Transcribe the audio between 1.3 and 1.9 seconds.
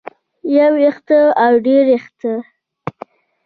او ډېر